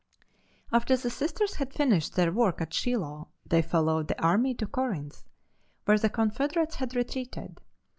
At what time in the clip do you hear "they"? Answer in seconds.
3.45-3.61